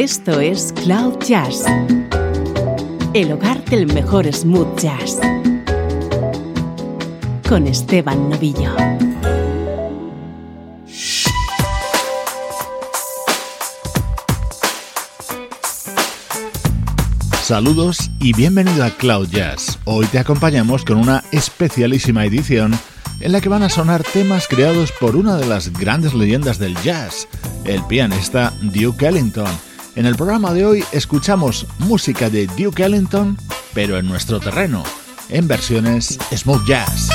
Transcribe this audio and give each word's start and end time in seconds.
Esto 0.00 0.38
es 0.38 0.72
Cloud 0.84 1.18
Jazz, 1.26 1.64
el 3.14 3.32
hogar 3.32 3.64
del 3.64 3.92
mejor 3.92 4.32
smooth 4.32 4.78
jazz, 4.78 5.18
con 7.48 7.66
Esteban 7.66 8.30
Novillo. 8.30 8.76
Saludos 17.42 18.08
y 18.20 18.32
bienvenido 18.34 18.84
a 18.84 18.90
Cloud 18.90 19.26
Jazz. 19.30 19.80
Hoy 19.84 20.06
te 20.06 20.20
acompañamos 20.20 20.84
con 20.84 20.98
una 20.98 21.24
especialísima 21.32 22.24
edición 22.24 22.78
en 23.18 23.32
la 23.32 23.40
que 23.40 23.48
van 23.48 23.64
a 23.64 23.68
sonar 23.68 24.04
temas 24.04 24.46
creados 24.46 24.92
por 24.92 25.16
una 25.16 25.36
de 25.36 25.46
las 25.46 25.72
grandes 25.72 26.14
leyendas 26.14 26.60
del 26.60 26.76
jazz, 26.82 27.26
el 27.64 27.82
pianista 27.86 28.52
Duke 28.62 29.04
Ellington. 29.04 29.67
En 29.98 30.06
el 30.06 30.14
programa 30.14 30.54
de 30.54 30.64
hoy 30.64 30.84
escuchamos 30.92 31.66
música 31.80 32.30
de 32.30 32.46
Duke 32.56 32.84
Ellington, 32.84 33.36
pero 33.74 33.98
en 33.98 34.06
nuestro 34.06 34.38
terreno, 34.38 34.84
en 35.28 35.48
versiones 35.48 36.20
smooth 36.32 36.64
jazz. 36.68 37.08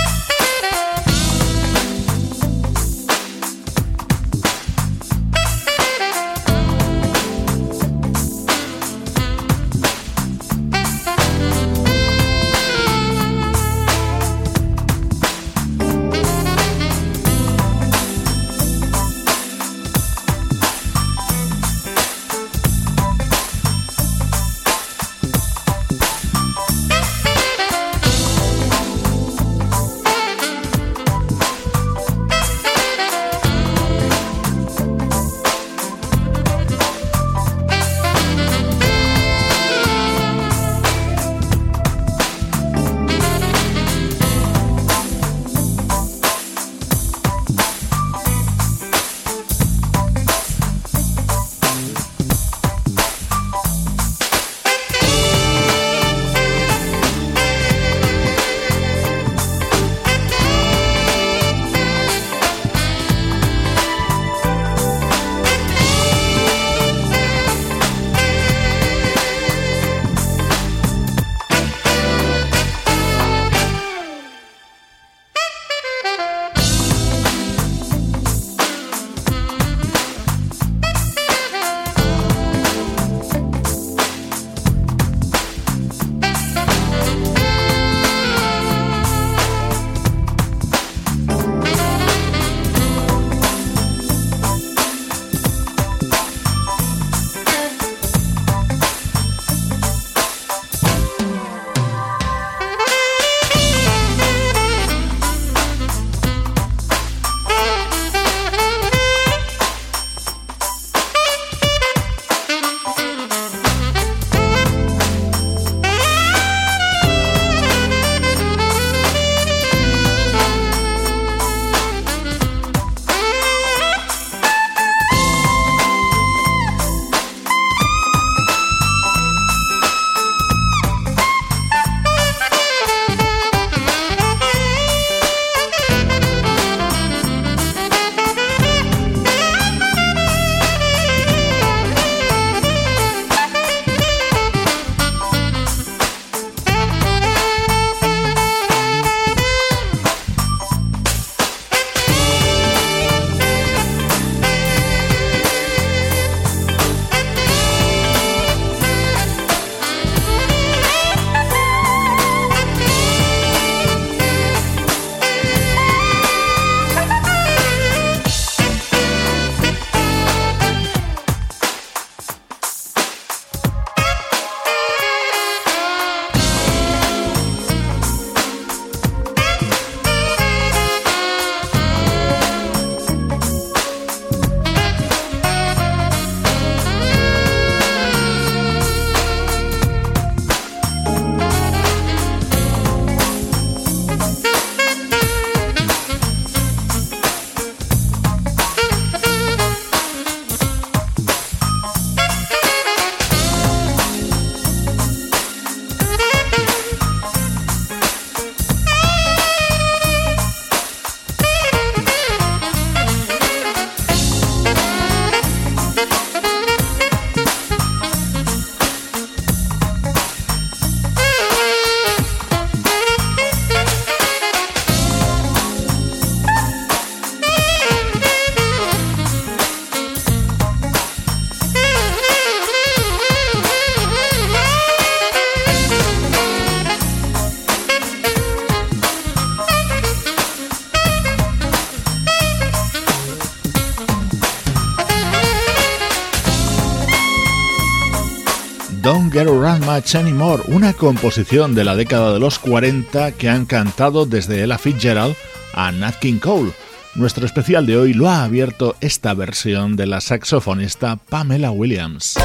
Much 249.86 250.16
Anymore, 250.16 250.64
una 250.68 250.94
composición 250.94 251.76
de 251.76 251.84
la 251.84 251.96
década 251.96 252.34
de 252.34 252.40
los 252.40 252.58
40 252.60 253.34
que 253.34 253.50
han 253.50 253.66
cantado 253.66 254.26
desde 254.26 254.64
Ella 254.64 254.78
Fitzgerald 254.78 255.36
a 255.74 255.92
Nat 255.92 256.16
King 256.20 256.40
Cole. 256.40 256.72
Nuestro 257.16 257.46
especial 257.46 257.86
de 257.86 257.98
hoy 257.98 258.14
lo 258.14 258.30
ha 258.30 258.44
abierto 258.44 258.96
esta 259.02 259.34
versión 259.34 259.96
de 259.96 260.06
la 260.06 260.22
saxofonista 260.22 261.18
Pamela 261.18 261.72
Williams. 261.72 262.38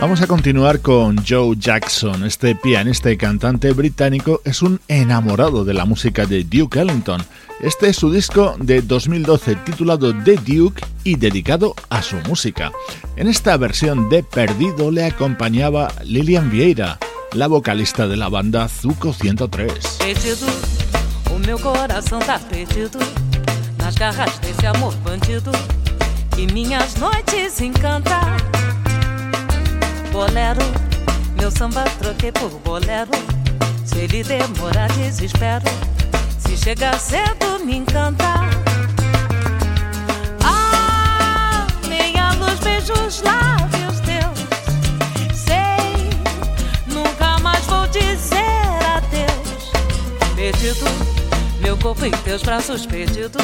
Vamos 0.00 0.22
a 0.22 0.26
continuar 0.26 0.80
con 0.80 1.22
Joe 1.26 1.54
Jackson. 1.58 2.24
Este 2.24 2.54
pianista 2.54 3.10
y 3.10 3.18
cantante 3.18 3.70
británico 3.72 4.40
es 4.46 4.62
un 4.62 4.80
enamorado 4.88 5.62
de 5.62 5.74
la 5.74 5.84
música 5.84 6.24
de 6.24 6.42
Duke 6.42 6.80
Ellington. 6.80 7.22
Este 7.60 7.90
es 7.90 7.96
su 7.96 8.10
disco 8.10 8.56
de 8.58 8.80
2012 8.80 9.56
titulado 9.56 10.14
The 10.24 10.36
Duke 10.36 10.82
y 11.04 11.16
dedicado 11.16 11.74
a 11.90 12.00
su 12.00 12.16
música. 12.26 12.72
En 13.16 13.28
esta 13.28 13.58
versión 13.58 14.08
de 14.08 14.22
Perdido 14.22 14.90
le 14.90 15.04
acompañaba 15.04 15.92
Lilian 16.02 16.50
Vieira, 16.50 16.98
la 17.34 17.46
vocalista 17.46 18.08
de 18.08 18.16
la 18.16 18.30
banda 18.30 18.68
Zuko 18.68 19.12
103. 19.12 19.98
Perdido, 19.98 20.46
o 21.30 21.38
meu 21.46 21.58
coração 21.58 22.20
tá 22.20 22.38
perdido 22.38 22.98
nas 23.76 23.96
garras 23.96 24.38
desse 24.38 24.66
amor 24.66 24.94
bandido 25.04 25.52
que 26.34 26.46
minhas 26.46 26.96
noites 26.96 27.60
encanta. 27.60 28.59
Bolero, 30.12 30.60
meu 31.38 31.50
samba 31.52 31.84
troquei 32.00 32.32
por 32.32 32.50
bolero. 32.64 33.10
Se 33.84 33.98
ele 33.98 34.24
demorar, 34.24 34.90
desespero. 34.92 35.64
Se 36.38 36.56
chegar 36.56 36.98
cedo, 36.98 37.64
me 37.64 37.76
encanta. 37.76 38.24
Ah, 40.42 41.66
meia 41.88 42.32
luz, 42.32 42.58
beijos, 42.58 43.22
lábios 43.22 44.00
teus. 44.00 44.40
Sei, 45.32 46.10
nunca 46.86 47.38
mais 47.38 47.64
vou 47.66 47.86
dizer 47.88 48.42
adeus. 48.96 49.70
Perdido, 50.34 50.86
meu 51.60 51.76
corpo 51.78 52.04
em 52.04 52.10
teus 52.10 52.42
braços 52.42 52.84
perdido. 52.84 53.38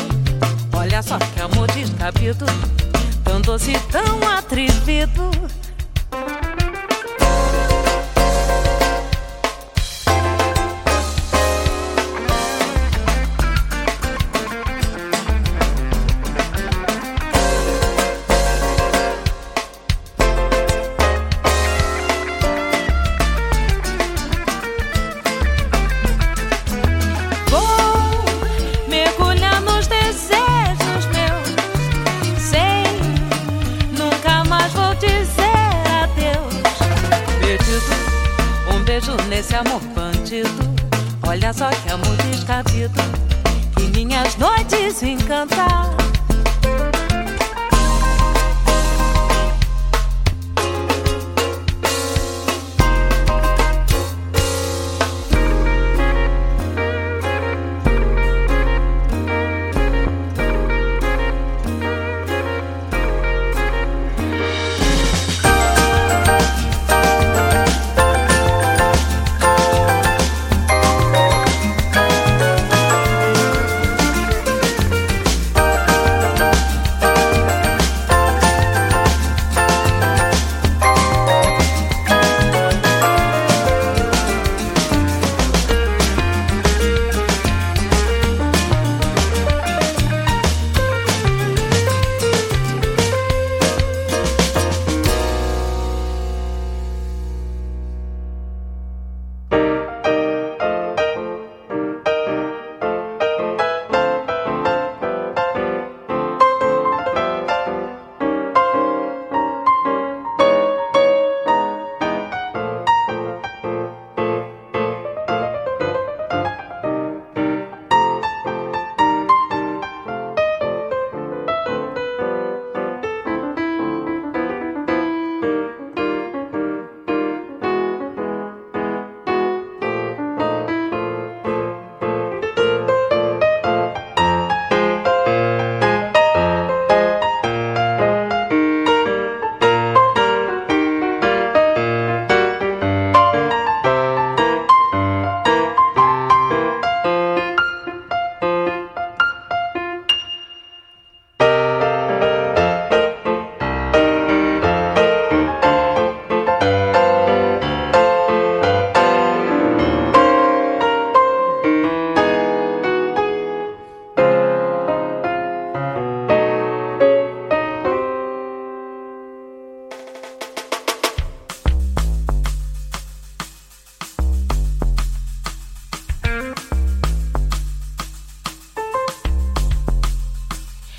Olha 0.73 1.01
só 1.01 1.17
que 1.19 1.41
amor 1.41 1.69
descabido, 1.69 2.45
tão 3.23 3.41
doce, 3.41 3.73
tão 3.91 4.29
atrevido. 4.29 5.31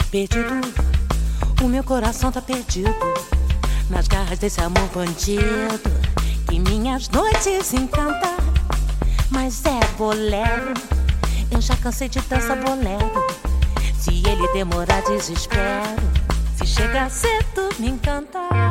Perdido. 0.08 0.62
O 1.62 1.68
meu 1.68 1.84
coração 1.84 2.32
tá 2.32 2.42
perdido 2.42 2.94
nas 3.90 4.08
garras 4.08 4.40
desse 4.40 4.62
amor 4.62 4.88
bandido 4.94 5.90
que 6.48 6.60
minhas 6.60 7.10
noites 7.10 7.74
encanta. 7.74 8.36
Mas 9.30 9.64
é 9.66 9.80
bolero, 9.98 10.74
eu 11.52 11.62
já 11.62 11.76
cansei 11.78 12.08
de 12.08 12.20
dançar 12.22 12.58
bolero. 12.58 13.26
Se 14.00 14.24
ele 14.28 14.48
demorar, 14.54 15.02
desespero. 15.04 15.96
Se 16.58 16.66
chegar 16.66 17.10
cedo, 17.10 17.70
me 17.80 17.90
encanta. 17.90 18.67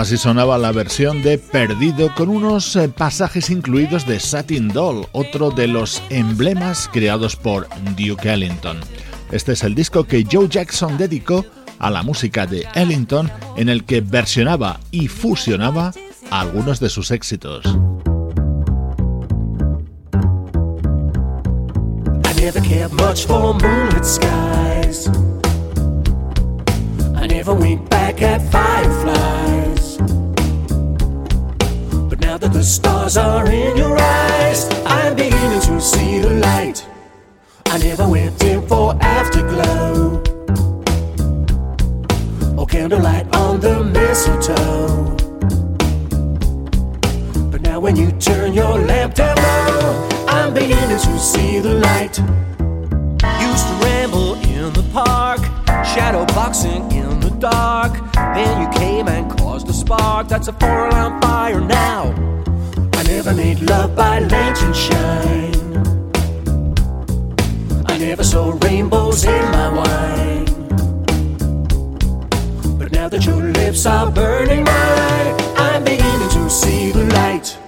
Así 0.00 0.16
sonaba 0.16 0.56
la 0.56 0.72
versión 0.72 1.20
de 1.20 1.36
Perdido 1.36 2.14
con 2.14 2.30
unos 2.30 2.74
eh, 2.74 2.88
pasajes 2.88 3.50
incluidos 3.50 4.06
de 4.06 4.18
Satin 4.18 4.68
Doll, 4.68 5.06
otro 5.12 5.50
de 5.50 5.66
los 5.66 6.02
emblemas 6.08 6.88
creados 6.90 7.36
por 7.36 7.68
Duke 7.98 8.32
Ellington. 8.32 8.80
Este 9.30 9.52
es 9.52 9.62
el 9.62 9.74
disco 9.74 10.04
que 10.04 10.24
Joe 10.24 10.48
Jackson 10.48 10.96
dedicó 10.96 11.44
a 11.78 11.90
la 11.90 12.02
música 12.02 12.46
de 12.46 12.66
Ellington 12.74 13.30
en 13.58 13.68
el 13.68 13.84
que 13.84 14.00
versionaba 14.00 14.80
y 14.90 15.08
fusionaba 15.08 15.92
algunos 16.30 16.80
de 16.80 16.88
sus 16.88 17.10
éxitos. 17.10 17.66
That 32.40 32.54
the 32.54 32.62
stars 32.62 33.18
are 33.18 33.46
in 33.50 33.76
your 33.76 33.96
eyes. 33.98 34.66
I'm 34.86 35.14
beginning 35.14 35.60
to 35.60 35.78
see 35.78 36.20
the 36.20 36.30
light. 36.30 36.86
I 37.66 37.76
never 37.78 38.08
went 38.08 38.42
in 38.42 38.66
for 38.66 38.96
afterglow 39.02 40.22
or 42.56 42.66
candlelight 42.66 43.26
on 43.36 43.60
the 43.60 43.84
mistletoe. 43.84 45.16
But 47.50 47.60
now 47.60 47.78
when 47.78 47.96
you 47.96 48.10
turn 48.12 48.54
your 48.54 48.78
lamp 48.78 49.14
down 49.14 49.36
low, 49.36 50.08
I'm 50.26 50.54
beginning 50.54 50.98
to 50.98 51.18
see 51.18 51.60
the 51.60 51.74
light. 51.74 52.18
Used 53.48 53.66
to 53.68 53.74
ramble 53.84 54.34
in 54.48 54.72
the 54.72 54.88
park, 54.94 55.40
shadow 55.84 56.24
boxing 56.26 56.90
in 56.90 57.20
the 57.20 57.30
dark. 57.38 57.92
Then 58.34 58.62
you 58.62 58.68
came 58.78 59.08
and 59.08 59.19
spark. 59.90 60.28
That's 60.28 60.48
a 60.48 60.52
four-alarm 60.52 61.20
fire 61.20 61.60
now. 61.60 62.02
I 62.94 63.02
never 63.02 63.34
made 63.34 63.60
love 63.60 63.96
by 63.96 64.20
lantern 64.20 64.72
shine. 64.72 65.54
I 67.86 67.98
never 67.98 68.22
saw 68.22 68.56
rainbows 68.62 69.24
in 69.24 69.44
my 69.56 69.68
wine. 69.78 70.44
But 72.78 72.92
now 72.92 73.08
that 73.08 73.24
your 73.26 73.42
lips 73.42 73.84
are 73.86 74.10
burning 74.10 74.64
mine, 74.64 75.34
I'm 75.56 75.82
beginning 75.82 76.30
to 76.36 76.48
see 76.48 76.92
the 76.92 77.04
light. 77.18 77.58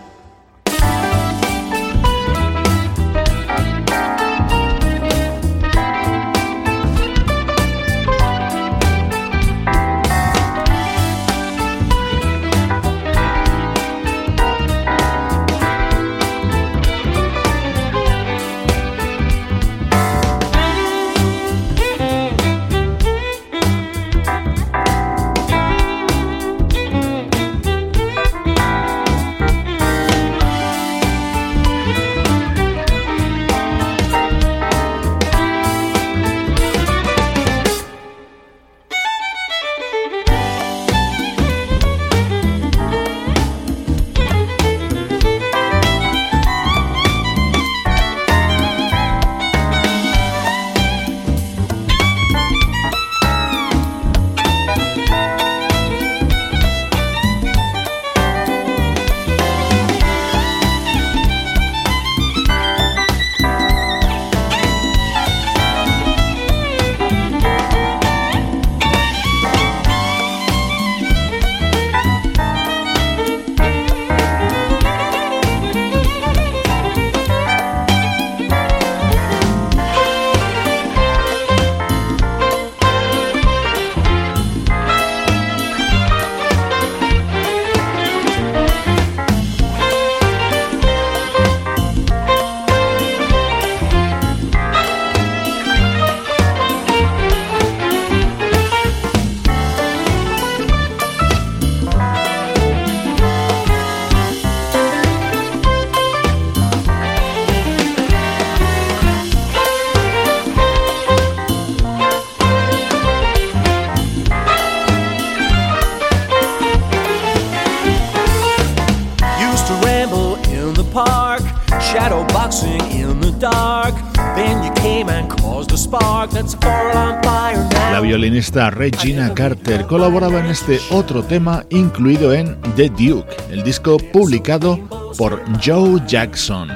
La 127.90 128.00
violinista 128.02 128.68
Regina 128.70 129.32
Carter 129.32 129.86
colaboraba 129.86 130.40
en 130.40 130.46
este 130.46 130.78
otro 130.90 131.22
tema 131.22 131.64
incluido 131.70 132.34
en 132.34 132.60
The 132.76 132.90
Duke, 132.90 133.34
el 133.50 133.62
disco 133.62 133.96
publicado 134.12 134.78
por 135.16 135.42
Joe 135.64 136.02
Jackson. 136.06 136.68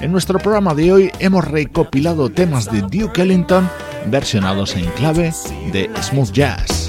En 0.00 0.12
nuestro 0.12 0.38
programa 0.38 0.72
de 0.72 0.92
hoy 0.92 1.10
hemos 1.18 1.44
recopilado 1.44 2.30
temas 2.30 2.70
de 2.70 2.82
Duke 2.82 3.22
Ellington 3.22 3.68
versionados 4.06 4.76
en 4.76 4.84
clave 4.92 5.32
de 5.72 5.90
smooth 6.00 6.30
jazz. 6.30 6.88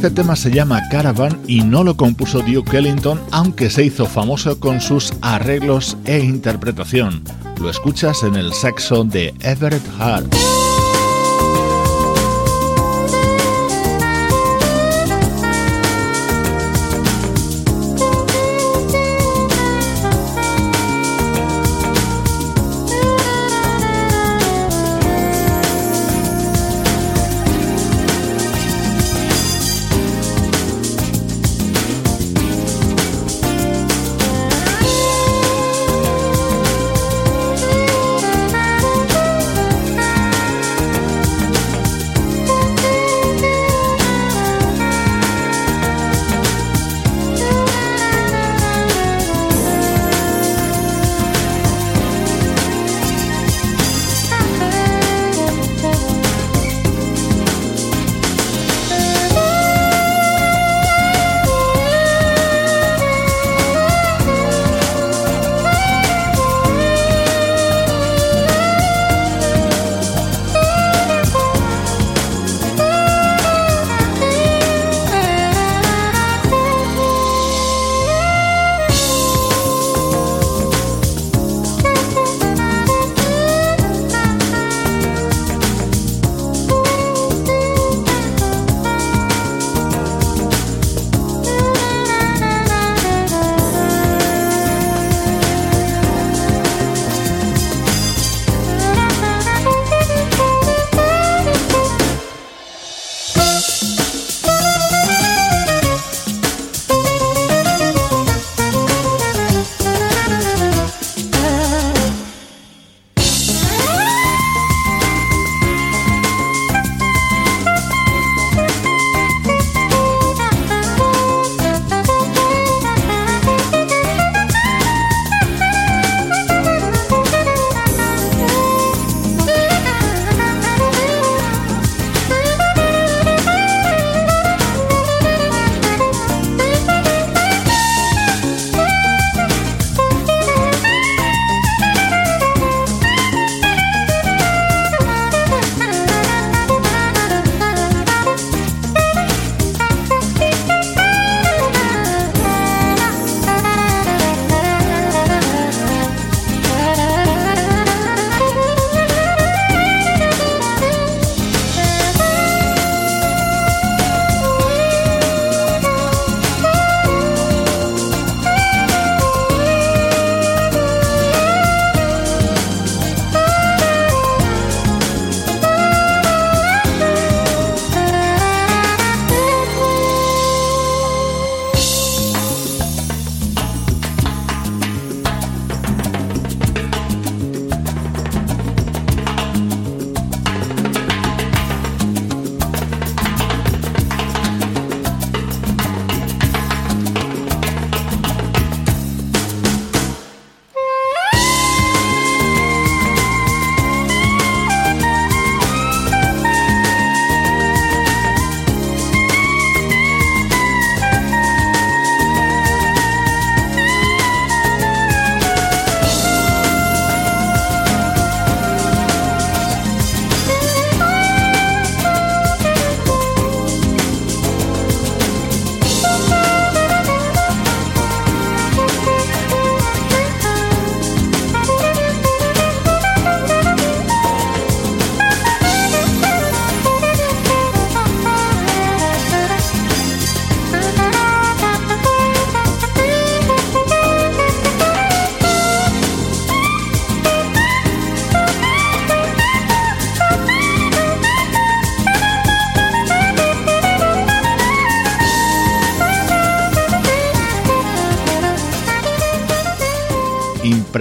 Este 0.00 0.12
tema 0.12 0.34
se 0.34 0.50
llama 0.50 0.80
Caravan 0.88 1.42
y 1.46 1.60
no 1.60 1.84
lo 1.84 1.94
compuso 1.94 2.40
Duke 2.40 2.78
Ellington, 2.78 3.20
aunque 3.32 3.68
se 3.68 3.84
hizo 3.84 4.06
famoso 4.06 4.58
con 4.58 4.80
sus 4.80 5.12
arreglos 5.20 5.98
e 6.06 6.20
interpretación. 6.20 7.22
Lo 7.60 7.68
escuchas 7.68 8.22
en 8.22 8.36
el 8.36 8.54
saxo 8.54 9.04
de 9.04 9.34
Everett 9.40 9.86
Hart. 9.98 10.34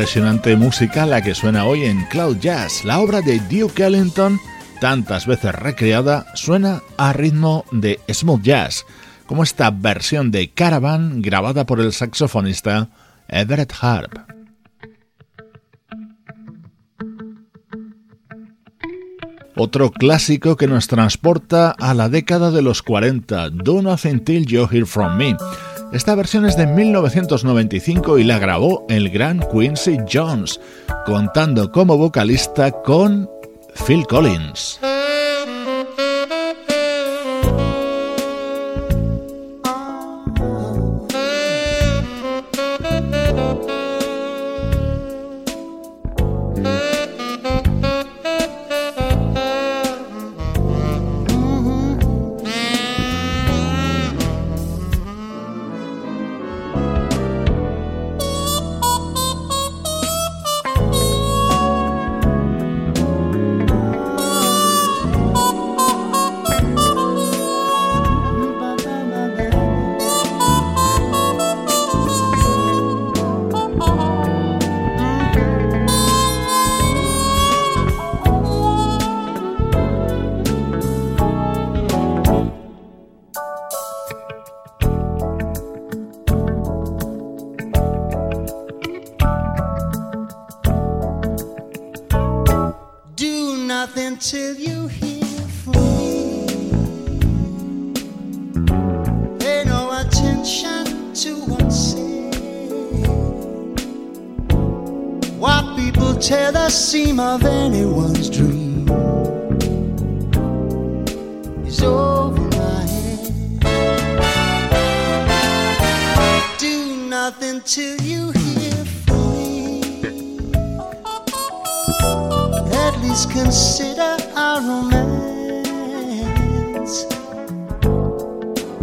Impresionante 0.10 0.56
música 0.56 1.06
la 1.06 1.22
que 1.22 1.36
suena 1.36 1.65
hoy 1.65 1.84
en 1.84 2.04
Cloud 2.06 2.38
Jazz. 2.39 2.84
La 2.84 3.00
obra 3.00 3.22
de 3.22 3.39
Duke 3.41 3.86
Ellington, 3.86 4.39
tantas 4.82 5.28
veces 5.28 5.54
recreada, 5.54 6.26
suena 6.34 6.82
a 6.98 7.13
ritmo 7.13 7.63
de 7.72 8.00
smooth 8.12 8.41
jazz, 8.41 8.88
como 9.28 9.43
esta 9.43 9.69
versión 9.69 10.32
de 10.32 10.50
Caravan 10.50 11.22
grabada 11.22 11.67
por 11.67 11.80
el 11.80 11.93
saxofonista 11.93 12.89
Everett 13.28 13.72
Harp. 13.80 14.17
Otro 19.56 19.91
clásico 19.91 20.58
que 20.58 20.65
nos 20.65 20.88
transporta 20.88 21.69
a 21.69 21.93
la 21.93 22.10
década 22.10 22.50
de 22.50 22.63
los 22.63 22.82
40, 22.82 23.52
Do 23.52 23.84
Nothing 23.84 24.24
Till 24.24 24.48
You 24.48 24.67
Hear 24.72 24.88
From 24.88 25.17
Me. 25.17 25.38
Esta 25.91 26.13
versión 26.13 26.45
es 26.45 26.56
de 26.56 26.67
1995 26.67 28.19
y 28.19 28.23
la 28.23 28.38
grabó 28.38 28.86
el 28.89 29.10
gran 29.10 29.39
Quincy 29.52 29.97
Jones, 30.12 30.60
contando 31.08 31.71
como 31.71 31.97
vocalista 31.97 32.71
con 32.71 33.28
Phil 33.88 34.06
Collins. 34.06 34.80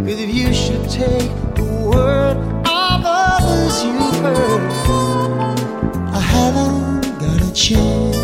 But 0.07 0.19
if 0.19 0.33
you 0.33 0.53
should 0.53 0.89
take 0.89 1.29
the 1.55 1.65
word 1.93 2.37
of 2.37 3.01
others 3.03 3.83
you've 3.83 4.15
heard, 4.23 4.61
I 6.13 6.21
haven't 6.21 7.01
got 7.19 7.41
a 7.41 7.51
chance. 7.51 8.15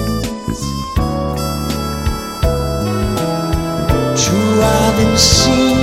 True, 4.23 4.61
I've 4.63 4.95
been 4.95 5.17
seen 5.17 5.77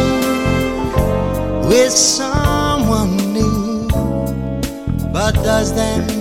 with 1.69 1.93
someone 1.93 3.19
new, 3.35 3.87
but 5.13 5.35
does 5.35 5.75
that 5.75 6.17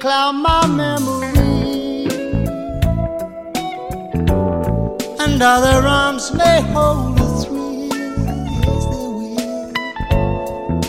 cloud 0.00 0.32
my 0.32 0.66
memory, 0.66 2.06
and 5.20 5.42
other 5.42 5.86
arms 5.86 6.32
may 6.32 6.62
hold 6.72 7.20
a 7.20 7.26
three, 7.42 7.90
Yes, 8.64 8.84
they 8.92 9.08
will. 9.18 9.72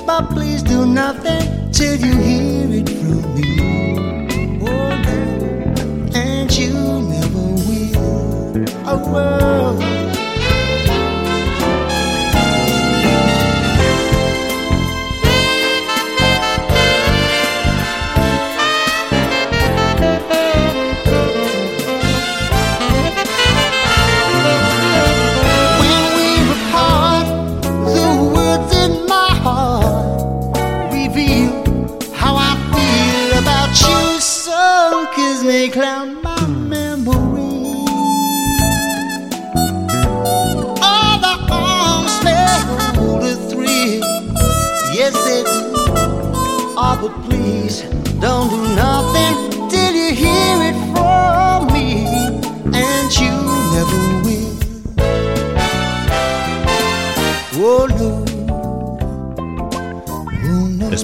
But 0.05 0.29
please 0.29 0.63
do 0.63 0.85
nothing 0.85 1.71
till 1.73 1.95
you 1.99 2.13
hear 2.27 2.67
it 2.79 2.89
from 2.89 3.35
me. 3.35 3.49
Oh 4.63 4.91
and 6.15 6.49
you 6.57 6.73
never 7.13 7.47
will. 7.67 8.11
World. 9.11 10.00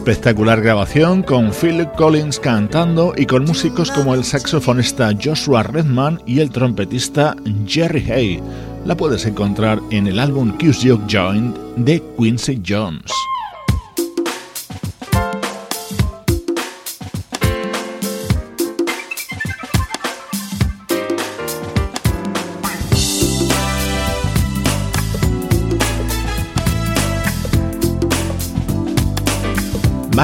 Espectacular 0.07 0.61
grabación 0.61 1.21
con 1.21 1.51
Phil 1.51 1.85
Collins 1.97 2.39
cantando 2.39 3.13
y 3.17 3.25
con 3.25 3.43
músicos 3.43 3.91
como 3.91 4.13
el 4.13 4.23
saxofonista 4.23 5.11
Joshua 5.21 5.63
Redman 5.63 6.21
y 6.25 6.39
el 6.39 6.49
trompetista 6.49 7.35
Jerry 7.65 8.09
Hay. 8.09 8.43
La 8.85 8.95
puedes 8.95 9.25
encontrar 9.25 9.81
en 9.91 10.07
el 10.07 10.19
álbum 10.19 10.57
Q's 10.57 10.97
Joint 11.11 11.57
de 11.75 12.01
Quincy 12.17 12.61
Jones. 12.65 13.11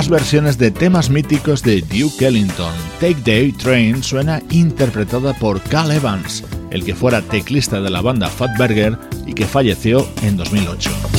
Versiones 0.09 0.57
de 0.57 0.71
temas 0.71 1.09
míticos 1.09 1.61
de 1.61 1.81
Duke 1.81 2.25
Ellington. 2.25 2.73
Take 2.99 3.21
Day 3.23 3.51
Train 3.51 4.01
suena 4.03 4.41
interpretada 4.49 5.33
por 5.33 5.61
Cal 5.61 5.91
Evans, 5.91 6.43
el 6.71 6.83
que 6.83 6.95
fuera 6.95 7.21
teclista 7.21 7.79
de 7.81 7.89
la 7.89 8.01
banda 8.01 8.29
Fatberger 8.29 8.97
y 9.25 9.33
que 9.33 9.45
falleció 9.45 10.07
en 10.23 10.37
2008. 10.37 11.12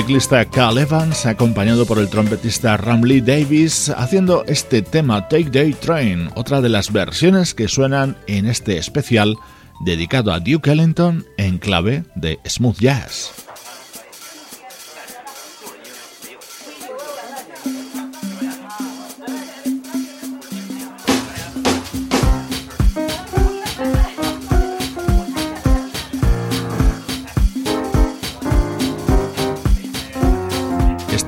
Teclista 0.00 0.46
Cal 0.46 0.78
Evans, 0.78 1.26
acompañado 1.26 1.84
por 1.84 1.98
el 1.98 2.08
trompetista 2.08 2.78
Ramley 2.78 3.20
Davis, 3.20 3.90
haciendo 3.90 4.46
este 4.46 4.80
tema 4.80 5.28
Take 5.28 5.50
Day 5.50 5.74
Train, 5.74 6.30
otra 6.36 6.62
de 6.62 6.70
las 6.70 6.90
versiones 6.90 7.52
que 7.52 7.68
suenan 7.68 8.16
en 8.26 8.46
este 8.46 8.78
especial 8.78 9.36
dedicado 9.84 10.32
a 10.32 10.40
Duke 10.40 10.70
Ellington 10.70 11.26
en 11.36 11.58
clave 11.58 12.04
de 12.14 12.38
smooth 12.46 12.78
jazz. 12.78 13.39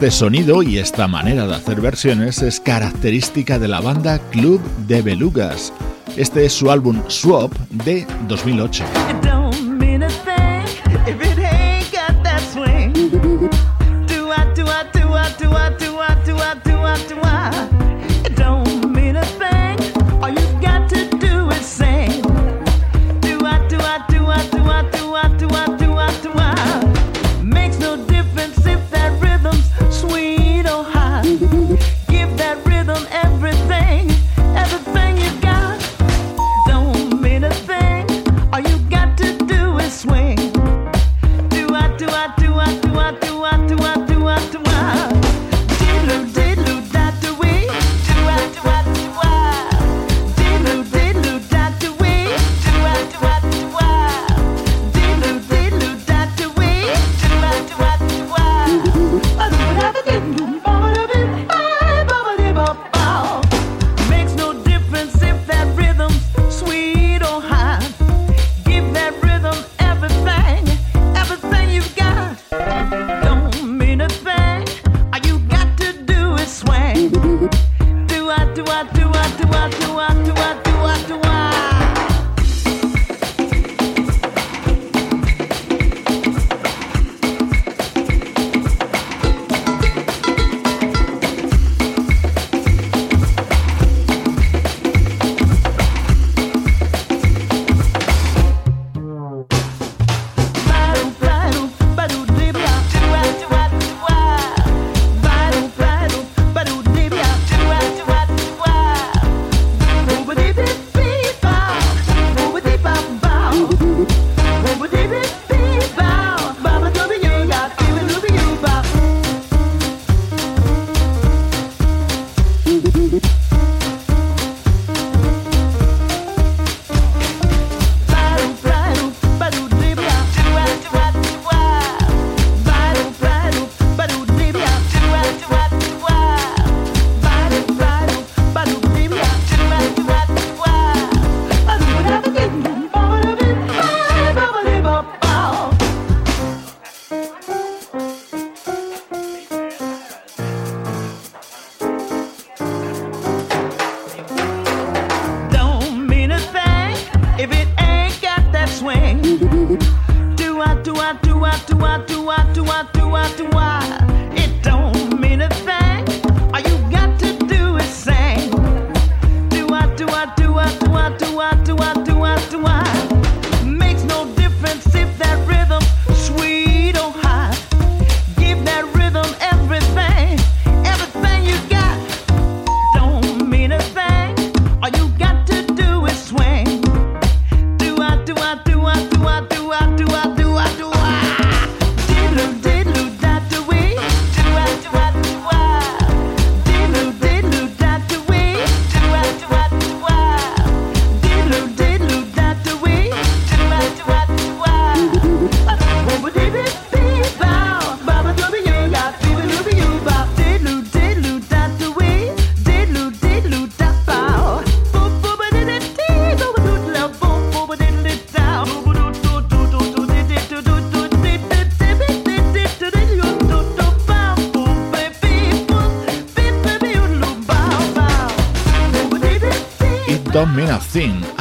Este 0.02 0.16
sonido 0.18 0.64
y 0.64 0.78
esta 0.78 1.06
manera 1.06 1.46
de 1.46 1.54
hacer 1.54 1.80
versiones 1.80 2.42
es 2.42 2.58
característica 2.58 3.60
de 3.60 3.68
la 3.68 3.80
banda 3.80 4.18
Club 4.32 4.60
de 4.88 5.00
Belugas. 5.00 5.72
Este 6.16 6.44
es 6.44 6.52
su 6.52 6.72
álbum 6.72 7.00
Swap 7.06 7.52
de 7.70 8.04
2008. 8.26 9.41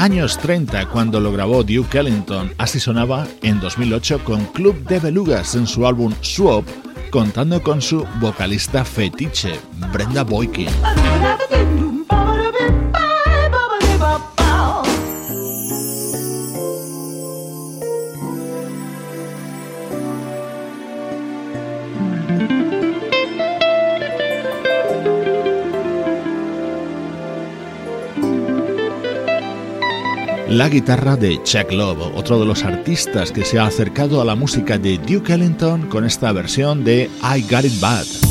Años 0.02 0.40
30 0.40 0.90
cuando 0.90 1.20
lo 1.20 1.32
grabó 1.32 1.64
Duke 1.64 2.00
Ellington. 2.00 2.52
Así 2.58 2.80
sonaba 2.80 3.28
en 3.44 3.60
2008 3.60 4.24
con 4.24 4.46
Club 4.46 4.76
de 4.88 5.00
Belugas 5.00 5.54
en 5.54 5.68
su 5.68 5.86
álbum 5.86 6.12
Swap, 6.22 6.66
contando 7.12 7.62
con 7.62 7.84
su 7.84 8.06
vocalista 8.20 8.84
fetiche, 8.84 9.60
Brenda 9.94 10.24
Boykin. 10.24 10.70
La 30.52 30.68
guitarra 30.68 31.16
de 31.16 31.42
Chuck 31.44 31.72
Love, 31.72 32.12
otro 32.14 32.38
de 32.40 32.46
los 32.46 32.64
artistas 32.64 33.32
que 33.32 33.46
se 33.46 33.58
ha 33.58 33.66
acercado 33.66 34.22
a 34.22 34.26
la 34.26 34.36
música 34.36 34.78
de 34.78 34.98
Duke 34.98 35.34
Ellington 35.34 35.88
con 35.88 36.06
esta 36.06 36.32
versión 36.34 36.84
de 36.84 37.10
I 37.24 37.42
Got 37.50 37.66
It 37.66 37.80
Bad. 37.80 38.31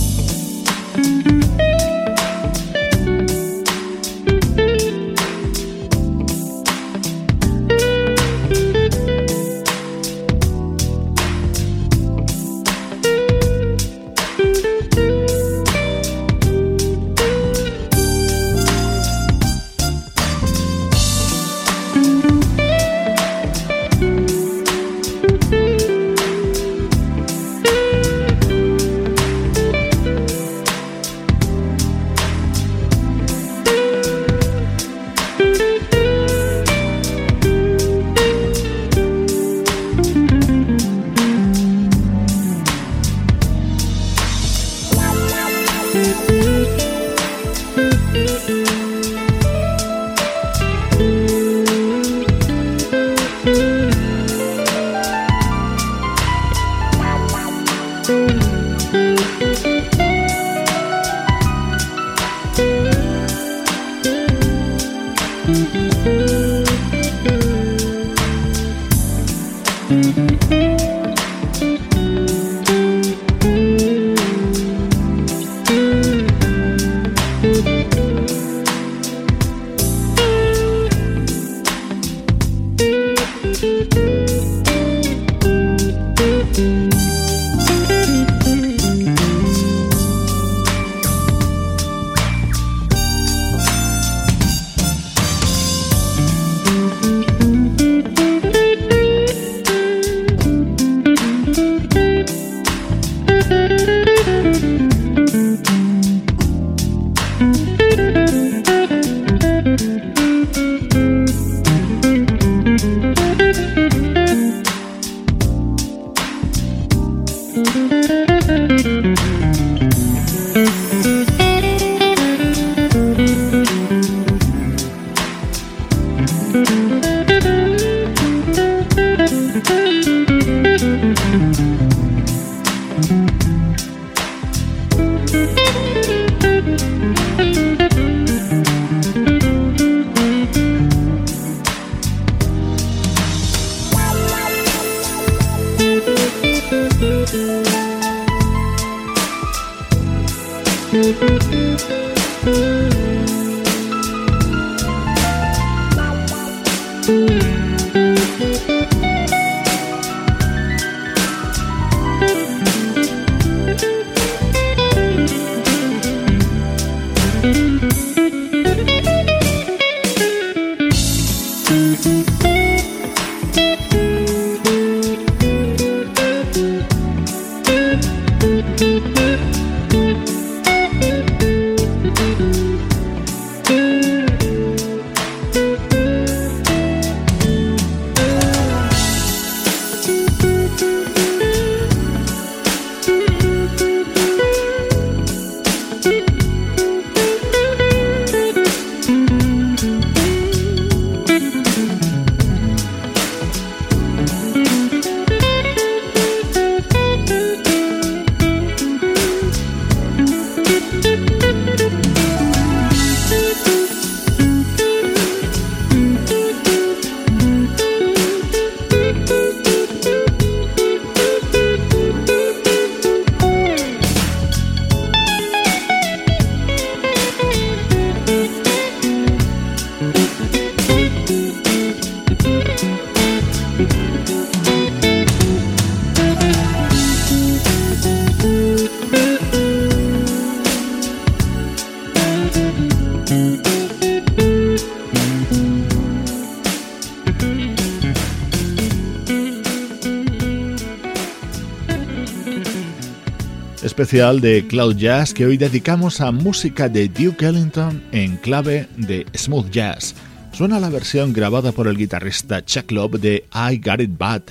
Especial 254.01 254.41
de 254.41 254.67
Cloud 254.67 254.97
Jazz 254.97 255.35
que 255.35 255.45
hoy 255.45 255.59
dedicamos 255.59 256.23
a 256.23 256.33
música 256.33 256.89
de 256.89 257.07
Duke 257.07 257.45
Ellington 257.45 258.03
en 258.13 258.39
clave 258.39 258.89
de 258.97 259.27
smooth 259.37 259.69
jazz. 259.71 260.15
Suena 260.53 260.81
la 260.81 260.89
versión 260.89 261.35
grabada 261.35 261.73
por 261.73 261.87
el 261.87 261.99
guitarrista 261.99 262.65
Chuck 262.65 262.91
Love 262.93 263.21
de 263.21 263.45
I 263.53 263.79
Got 263.79 264.01
It 264.01 264.17
Bad. 264.17 264.43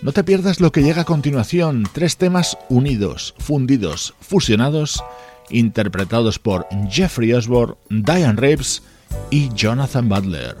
No 0.00 0.12
te 0.12 0.24
pierdas 0.24 0.60
lo 0.60 0.72
que 0.72 0.82
llega 0.82 1.02
a 1.02 1.04
continuación, 1.04 1.86
tres 1.92 2.16
temas 2.16 2.56
unidos, 2.70 3.34
fundidos, 3.38 4.14
fusionados, 4.18 5.04
interpretados 5.50 6.38
por 6.38 6.66
Jeffrey 6.88 7.34
Osborne, 7.34 7.74
Diane 7.90 8.40
Reeves 8.40 8.82
y 9.30 9.50
Jonathan 9.52 10.08
Butler. 10.08 10.56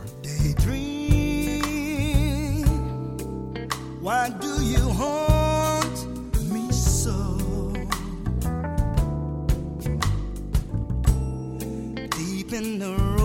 In 12.56 12.78
the 12.78 12.90
rosy 12.90 13.15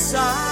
Inside. 0.00 0.49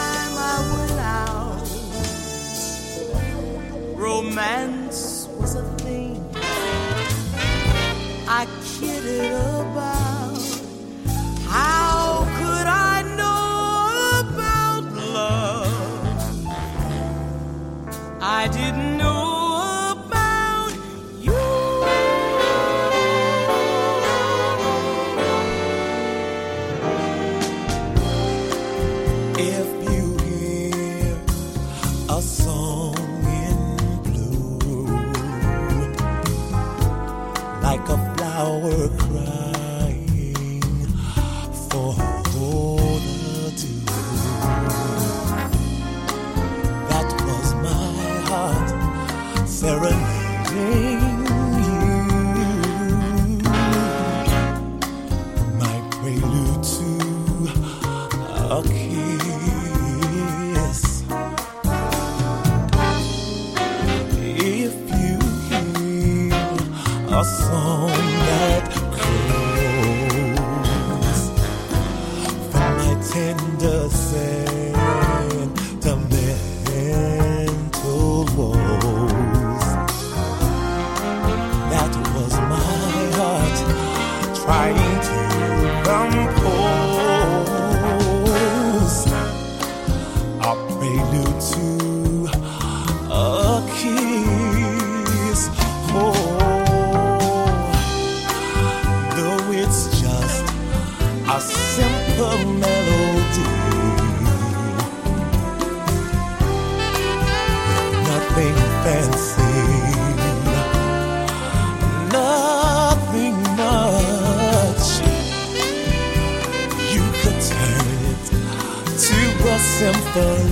Ein 120.18 120.50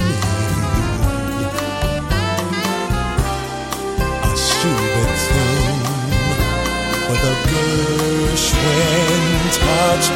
Schiebeton 4.36 5.78
with 7.08 7.24
a 7.24 7.34
Gershwin 7.50 9.24
touch. 9.58 10.06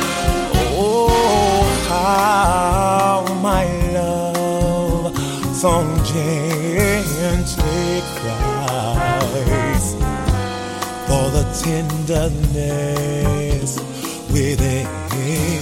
Oh, 0.78 1.64
how 1.88 3.18
my 3.42 3.64
love 3.92 5.06
song 5.56 5.88
gently 6.04 7.90
cries 8.20 9.86
for 11.08 11.26
the 11.34 11.44
tenderness 12.06 13.72
within. 14.30 15.59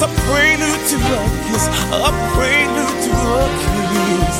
It's 0.00 0.06
a 0.06 0.14
prelude 0.30 0.86
to 0.90 0.96
a 1.10 1.22
kiss, 1.50 1.66
a 1.90 2.10
prelude 2.30 2.98
to 3.02 3.12
a 3.18 3.42
kiss. 3.58 4.36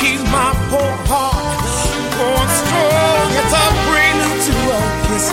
Keep 0.00 0.24
my 0.32 0.56
poor 0.72 0.92
heart 1.04 1.60
going 2.16 2.52
strong. 2.64 3.28
It's 3.36 3.52
a 3.52 3.66
prelude 3.84 4.40
to 4.40 4.56
a 4.72 4.80
kiss. 5.04 5.28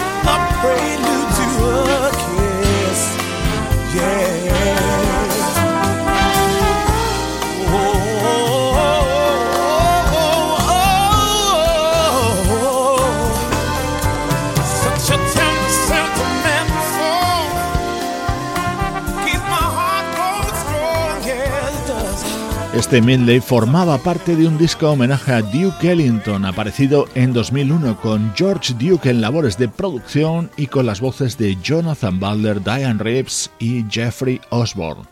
Este 22.83 23.01
medley 23.01 23.39
formaba 23.39 23.97
parte 23.97 24.35
de 24.35 24.45
un 24.45 24.57
disco 24.57 24.91
homenaje 24.91 25.31
a 25.31 25.41
Duke 25.41 25.89
Ellington, 25.89 26.43
aparecido 26.43 27.07
en 27.15 27.31
2001 27.31 27.99
con 28.01 28.33
George 28.35 28.73
Duke 28.73 29.09
en 29.09 29.21
labores 29.21 29.57
de 29.57 29.69
producción 29.69 30.51
y 30.57 30.67
con 30.67 30.85
las 30.85 30.99
voces 30.99 31.37
de 31.37 31.55
Jonathan 31.63 32.19
Butler, 32.19 32.61
Diane 32.61 33.01
Reeves 33.01 33.49
y 33.57 33.85
Jeffrey 33.89 34.41
Osborne. 34.49 35.03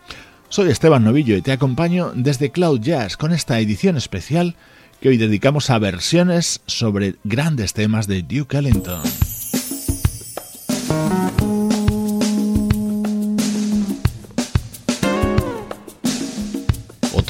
Soy 0.49 0.69
Esteban 0.69 1.05
Novillo 1.05 1.37
y 1.37 1.41
te 1.41 1.53
acompaño 1.53 2.11
desde 2.13 2.51
Cloud 2.51 2.81
Jazz 2.81 3.15
con 3.15 3.31
esta 3.31 3.57
edición 3.61 3.95
especial 3.95 4.57
que 4.99 5.07
hoy 5.07 5.15
dedicamos 5.15 5.69
a 5.69 5.79
versiones 5.79 6.59
sobre 6.65 7.15
grandes 7.23 7.71
temas 7.71 8.05
de 8.05 8.21
Duke 8.21 8.57
Ellington. 8.57 9.01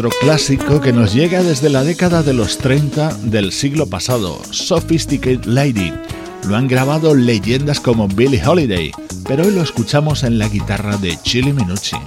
Clásico 0.09 0.81
que 0.81 0.93
nos 0.93 1.13
llega 1.13 1.43
desde 1.43 1.69
la 1.69 1.83
década 1.83 2.23
de 2.23 2.33
los 2.33 2.57
30 2.57 3.13
del 3.23 3.51
siglo 3.51 3.85
pasado, 3.87 4.41
Sophisticated 4.49 5.45
Lady. 5.45 5.93
Lo 6.47 6.55
han 6.55 6.67
grabado 6.67 7.13
leyendas 7.13 7.79
como 7.79 8.07
Billie 8.07 8.41
Holiday, 8.43 8.91
pero 9.27 9.43
hoy 9.43 9.51
lo 9.51 9.61
escuchamos 9.61 10.23
en 10.23 10.39
la 10.39 10.47
guitarra 10.47 10.97
de 10.97 11.17
Chili 11.21 11.53
Minucci. 11.53 11.97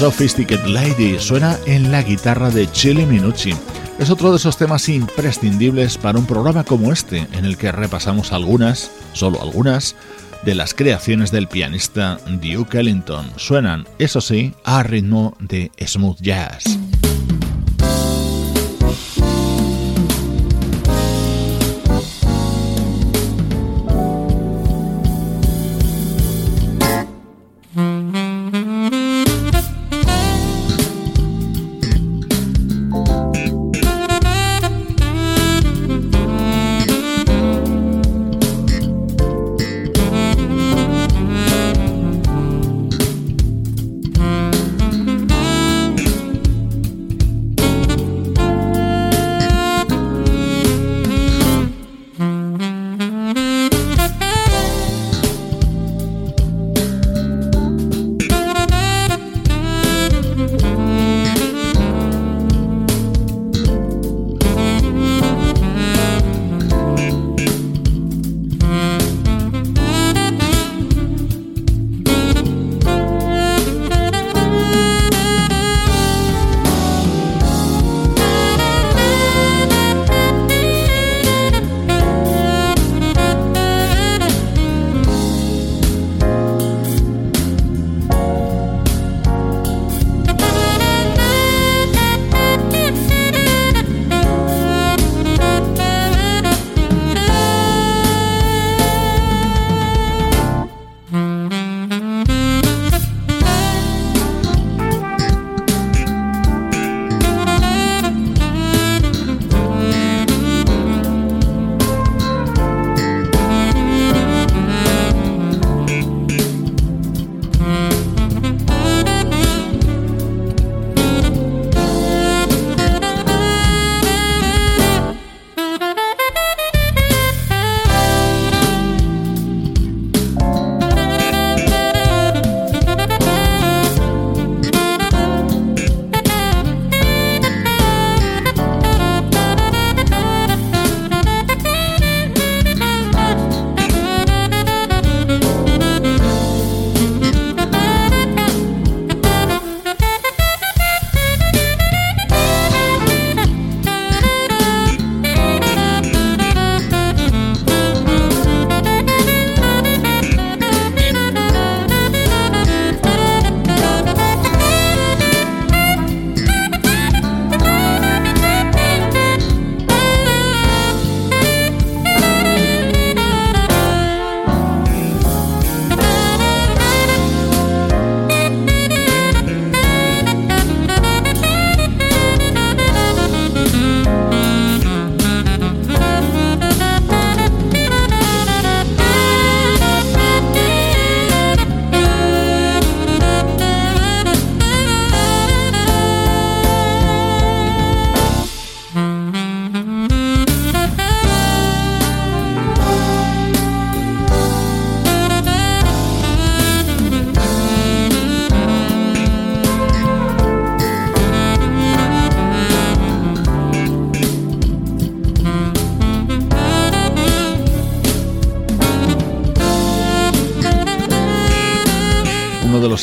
Sophisticated 0.00 0.64
Lady 0.64 1.18
suena 1.18 1.58
en 1.66 1.92
la 1.92 2.02
guitarra 2.02 2.48
de 2.48 2.66
Chili 2.72 3.04
Minucci. 3.04 3.52
Es 3.98 4.08
otro 4.08 4.30
de 4.30 4.38
esos 4.38 4.56
temas 4.56 4.88
imprescindibles 4.88 5.98
para 5.98 6.18
un 6.18 6.24
programa 6.24 6.64
como 6.64 6.90
este, 6.90 7.28
en 7.32 7.44
el 7.44 7.58
que 7.58 7.70
repasamos 7.70 8.32
algunas, 8.32 8.90
solo 9.12 9.42
algunas, 9.42 9.96
de 10.42 10.54
las 10.54 10.72
creaciones 10.72 11.30
del 11.30 11.48
pianista 11.48 12.18
Duke 12.26 12.78
Ellington. 12.78 13.30
Suenan, 13.36 13.86
eso 13.98 14.22
sí, 14.22 14.54
a 14.64 14.82
ritmo 14.82 15.36
de 15.38 15.70
smooth 15.86 16.16
jazz. 16.22 16.64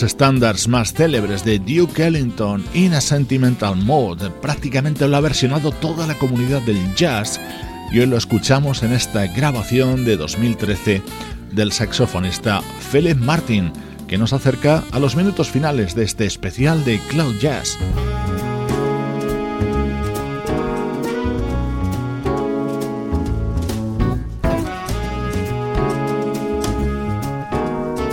Estándares 0.08 0.70
más 0.70 0.94
célebres 0.94 1.44
de 1.44 1.60
Duke 1.60 2.08
Ellington, 2.08 2.64
In 2.74 2.94
a 2.94 3.02
Sentimental 3.02 3.76
Mode. 3.76 4.32
Prácticamente 4.42 5.06
lo 5.06 5.18
ha 5.18 5.20
versionado 5.20 5.74
toda 5.74 6.08
la 6.08 6.18
comunidad 6.18 6.62
del 6.62 6.96
jazz 6.96 7.42
y 7.92 8.00
hoy 8.00 8.06
lo 8.06 8.16
escuchamos 8.16 8.84
en 8.84 8.94
esta 8.94 9.28
grabación 9.28 10.06
de 10.06 10.16
2013 10.16 11.02
del 11.52 11.74
saxofonista 11.74 12.62
Philip 12.90 13.18
Martin, 13.18 13.74
que 14.08 14.18
nos 14.18 14.32
acerca 14.32 14.82
a 14.94 15.00
los 15.00 15.18
minutos 15.18 15.50
finales 15.50 15.94
de 15.94 16.06
este 16.06 16.26
especial 16.26 16.86
de 16.86 17.00
Cloud 17.10 17.36
Jazz. 17.42 17.78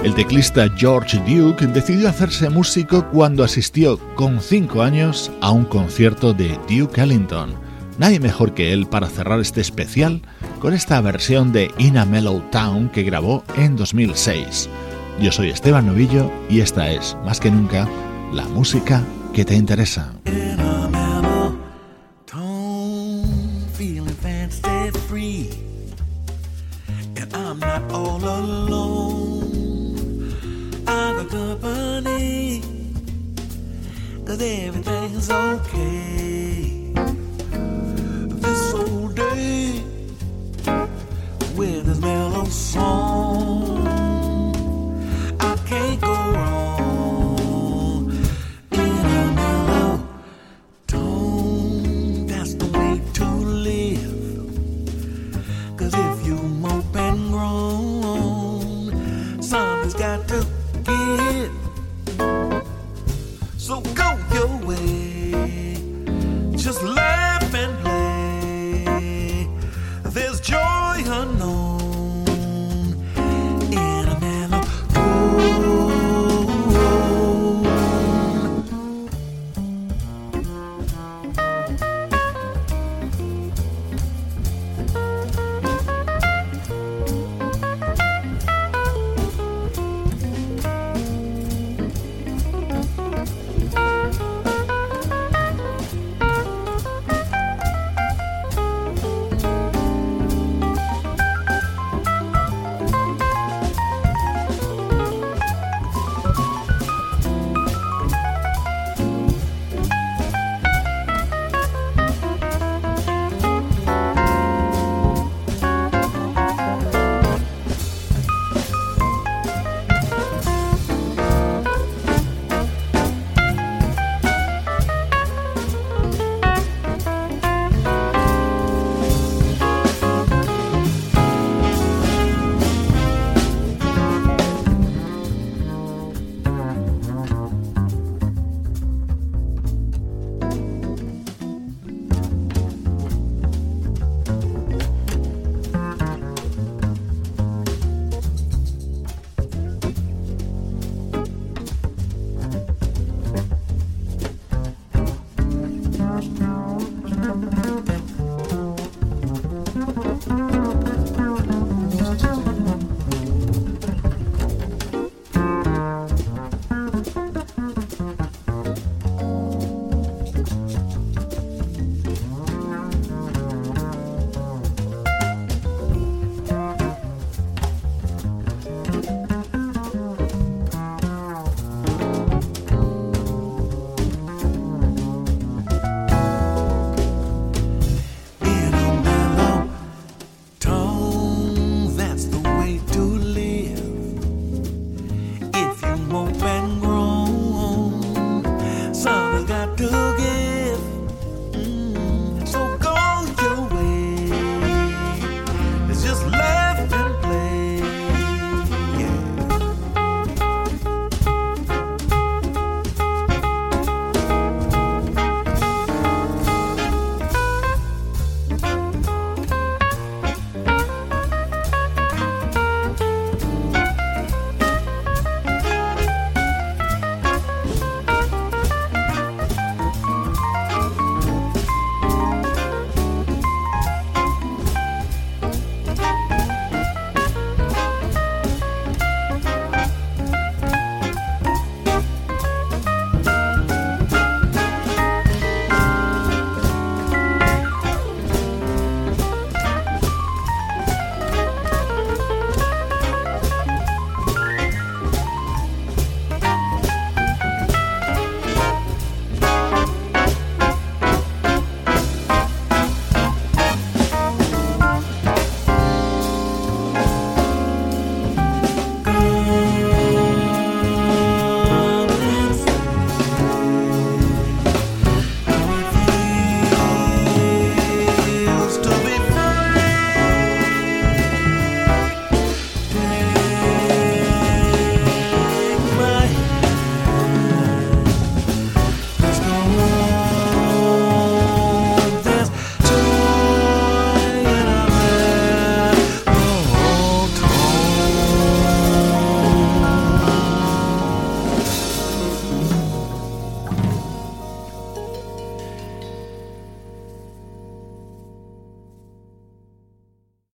El 0.04 0.14
teclista 0.14 0.68
George 0.76 1.18
Duke 1.20 1.66
decidió 1.66 2.10
hacerse 2.10 2.50
músico 2.50 3.08
cuando 3.10 3.42
asistió 3.42 3.98
con 4.16 4.38
5 4.38 4.82
años 4.82 5.32
a 5.40 5.50
un 5.50 5.64
concierto 5.64 6.34
de 6.34 6.58
Duke 6.68 7.00
Ellington. 7.00 7.54
Nadie 7.96 8.20
mejor 8.20 8.52
que 8.52 8.74
él 8.74 8.86
para 8.86 9.08
cerrar 9.08 9.40
este 9.40 9.62
especial 9.62 10.20
con 10.60 10.74
esta 10.74 11.00
versión 11.00 11.52
de 11.52 11.70
In 11.78 11.96
a 11.96 12.04
Mellow 12.04 12.42
Town 12.50 12.90
que 12.90 13.02
grabó 13.02 13.44
en 13.56 13.76
2006. 13.76 14.68
Yo 15.22 15.32
soy 15.32 15.48
Esteban 15.48 15.86
Novillo 15.86 16.30
y 16.50 16.60
esta 16.60 16.90
es, 16.90 17.16
más 17.24 17.40
que 17.40 17.50
nunca, 17.50 17.88
la 18.30 18.44
música 18.44 19.02
que 19.32 19.46
te 19.46 19.54
interesa. 19.54 20.12